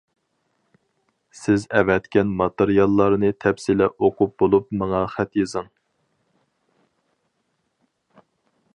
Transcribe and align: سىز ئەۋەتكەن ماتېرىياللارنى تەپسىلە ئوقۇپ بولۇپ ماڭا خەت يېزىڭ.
سىز 1.41 1.65
ئەۋەتكەن 1.79 2.31
ماتېرىياللارنى 2.39 3.31
تەپسىلە 3.45 3.91
ئوقۇپ 4.07 4.35
بولۇپ 4.43 4.75
ماڭا 4.81 5.05
خەت 5.17 5.41
يېزىڭ. 5.43 5.71